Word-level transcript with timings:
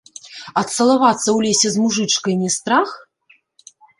А 0.61 0.61
цалавацца 0.75 1.25
ў 1.37 1.39
лесе 1.47 1.67
з 1.75 1.85
мужычкай 1.85 2.33
не 2.41 2.49
страх? 2.57 2.89